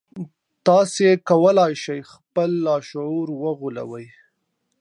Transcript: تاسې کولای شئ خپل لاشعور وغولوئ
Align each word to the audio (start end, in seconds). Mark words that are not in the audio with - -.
تاسې 0.67 1.07
کولای 1.29 1.73
شئ 1.83 1.99
خپل 2.13 2.49
لاشعور 2.65 3.27
وغولوئ 3.43 4.07